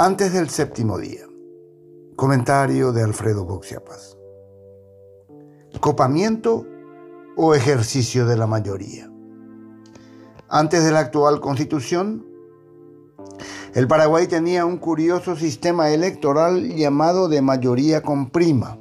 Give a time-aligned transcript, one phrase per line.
[0.00, 1.26] Antes del séptimo día.
[2.14, 4.16] Comentario de Alfredo Boxiapas.
[5.80, 6.64] Copamiento
[7.36, 9.10] o ejercicio de la mayoría.
[10.48, 12.24] Antes de la actual constitución,
[13.74, 18.78] el Paraguay tenía un curioso sistema electoral llamado de mayoría con prima,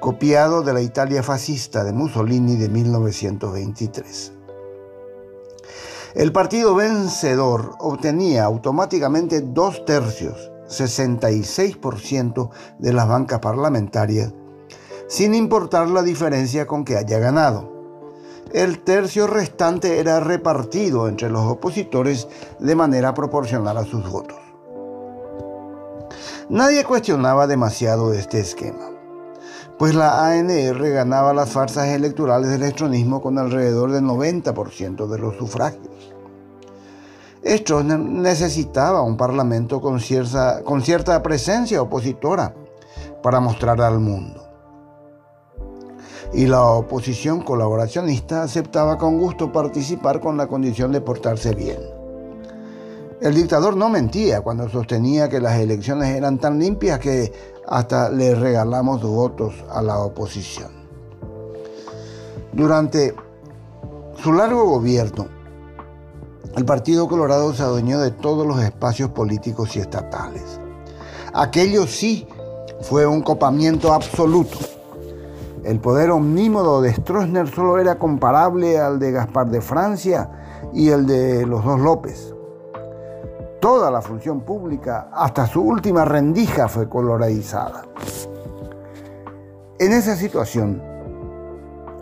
[0.00, 4.33] copiado de la Italia fascista de Mussolini de 1923.
[6.14, 14.32] El partido vencedor obtenía automáticamente dos tercios, 66% de las bancas parlamentarias,
[15.08, 17.72] sin importar la diferencia con que haya ganado.
[18.52, 22.28] El tercio restante era repartido entre los opositores
[22.60, 24.38] de manera proporcional a sus votos.
[26.48, 28.93] Nadie cuestionaba demasiado este esquema
[29.78, 35.36] pues la ANR ganaba las farsas electorales del electronismo con alrededor del 90% de los
[35.36, 36.14] sufragios.
[37.42, 42.54] Esto necesitaba un parlamento con cierta, con cierta presencia opositora
[43.22, 44.42] para mostrar al mundo.
[46.32, 51.78] Y la oposición colaboracionista aceptaba con gusto participar con la condición de portarse bien.
[53.20, 57.32] El dictador no mentía cuando sostenía que las elecciones eran tan limpias que
[57.66, 60.70] hasta le regalamos votos a la oposición.
[62.52, 63.14] Durante
[64.22, 65.26] su largo gobierno,
[66.56, 70.60] el Partido Colorado se adueñó de todos los espacios políticos y estatales.
[71.32, 72.28] Aquello sí
[72.82, 74.58] fue un copamiento absoluto.
[75.64, 80.30] El poder omnímodo de Stroessner solo era comparable al de Gaspar de Francia
[80.72, 82.33] y el de los dos López.
[83.64, 87.86] Toda la función pública, hasta su última rendija, fue coloradizada.
[89.78, 90.82] En esa situación,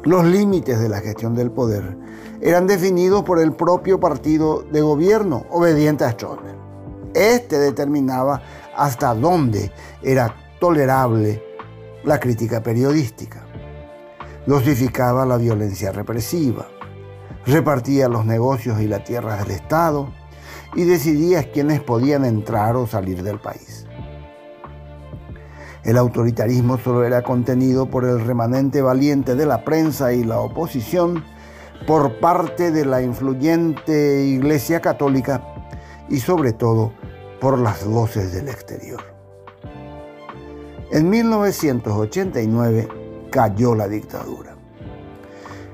[0.03, 1.97] los límites de la gestión del poder
[2.41, 6.57] eran definidos por el propio partido de gobierno obediente a Stroessner.
[7.15, 8.43] Este determinaba
[8.77, 9.71] hasta dónde
[10.03, 11.45] era tolerable
[12.03, 13.47] la crítica periodística.
[14.49, 16.67] Dosificaba la violencia represiva,
[17.47, 20.09] repartía los negocios y la tierra del Estado,
[20.75, 23.87] y decidía quiénes podían entrar o salir del país.
[25.85, 31.25] El autoritarismo solo era contenido por el remanente valiente de la prensa y la oposición
[31.87, 35.43] por parte de la influyente Iglesia Católica
[36.09, 36.93] y sobre todo
[37.41, 39.03] por las voces del exterior.
[40.93, 42.89] En 1989
[43.33, 44.55] cayó la dictadura.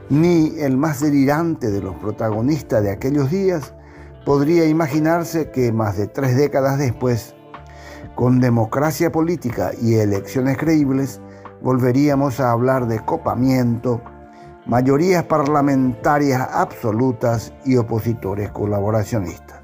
[0.09, 3.75] Ni el más delirante de los protagonistas de aquellos días
[4.25, 7.35] podría imaginarse que más de tres décadas después,
[8.15, 11.21] con democracia política y elecciones creíbles,
[11.63, 14.01] volveríamos a hablar de copamiento,
[14.67, 19.61] mayorías parlamentarias absolutas y opositores colaboracionistas.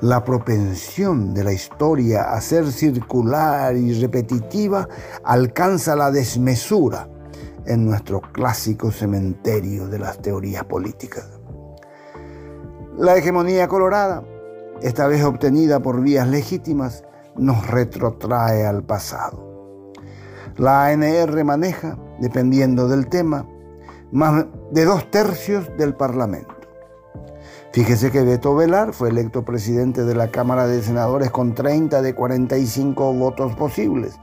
[0.00, 4.88] La propensión de la historia a ser circular y repetitiva
[5.24, 7.06] alcanza la desmesura
[7.66, 11.39] en nuestro clásico cementerio de las teorías políticas.
[13.00, 14.22] La hegemonía colorada,
[14.82, 17.02] esta vez obtenida por vías legítimas,
[17.34, 19.94] nos retrotrae al pasado.
[20.58, 23.48] La ANR maneja, dependiendo del tema,
[24.12, 26.54] más de dos tercios del Parlamento.
[27.72, 32.14] Fíjese que Beto Velar fue electo presidente de la Cámara de Senadores con 30 de
[32.14, 34.18] 45 votos posibles,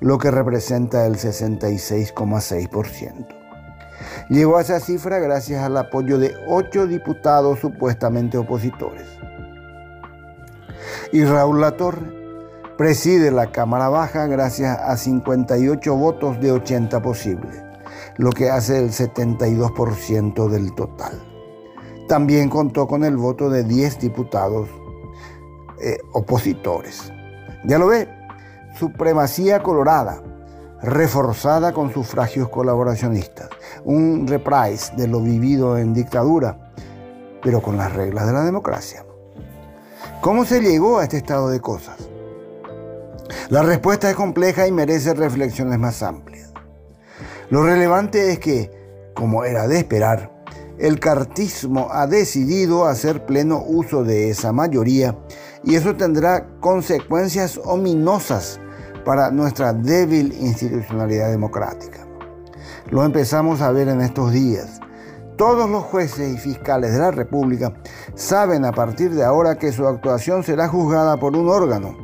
[0.00, 3.37] lo que representa el 66,6%.
[4.28, 9.06] Llegó a esa cifra gracias al apoyo de ocho diputados supuestamente opositores.
[11.12, 12.18] Y Raúl Latorre
[12.76, 17.62] preside la Cámara Baja gracias a 58 votos de 80 posibles,
[18.16, 21.12] lo que hace el 72% del total.
[22.06, 24.68] También contó con el voto de 10 diputados
[25.80, 27.12] eh, opositores.
[27.64, 28.08] Ya lo ve,
[28.78, 30.22] supremacía colorada
[30.82, 33.48] reforzada con sufragios colaboracionistas,
[33.84, 36.72] un reprise de lo vivido en dictadura,
[37.42, 39.04] pero con las reglas de la democracia.
[40.20, 41.96] ¿Cómo se llegó a este estado de cosas?
[43.50, 46.52] La respuesta es compleja y merece reflexiones más amplias.
[47.50, 48.70] Lo relevante es que,
[49.14, 50.38] como era de esperar,
[50.78, 55.18] el cartismo ha decidido hacer pleno uso de esa mayoría
[55.64, 58.60] y eso tendrá consecuencias ominosas
[59.08, 62.06] para nuestra débil institucionalidad democrática.
[62.90, 64.80] Lo empezamos a ver en estos días.
[65.38, 67.72] Todos los jueces y fiscales de la República
[68.14, 71.96] saben a partir de ahora que su actuación será juzgada por un órgano,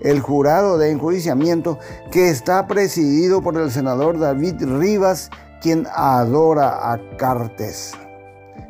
[0.00, 1.80] el jurado de enjuiciamiento
[2.12, 5.30] que está presidido por el senador David Rivas,
[5.60, 7.94] quien adora a Cartes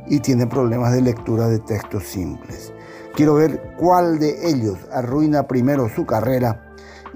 [0.07, 2.73] y tiene problemas de lectura de textos simples.
[3.15, 6.64] Quiero ver cuál de ellos arruina primero su carrera,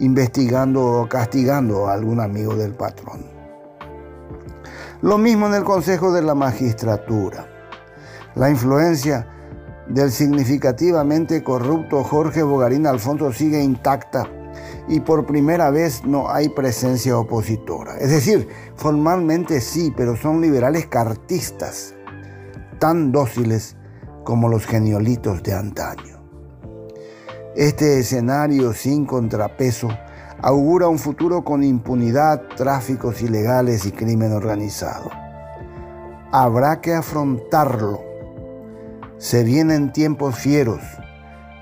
[0.01, 3.25] investigando o castigando a algún amigo del patrón.
[5.03, 7.47] Lo mismo en el Consejo de la Magistratura.
[8.35, 9.27] La influencia
[9.89, 14.29] del significativamente corrupto Jorge Bogarín Alfonso sigue intacta
[14.89, 17.97] y por primera vez no hay presencia opositora.
[17.99, 21.95] Es decir, formalmente sí, pero son liberales cartistas,
[22.79, 23.77] tan dóciles
[24.25, 26.08] como los geniolitos de antaño.
[27.59, 29.89] Este escenario sin contrapeso
[30.41, 35.11] augura un futuro con impunidad, tráficos ilegales y crimen organizado.
[36.31, 38.01] Habrá que afrontarlo.
[39.17, 40.83] Se vienen tiempos fieros,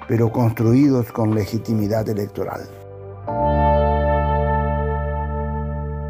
[0.06, 2.75] pero construidos con legitimidad electoral.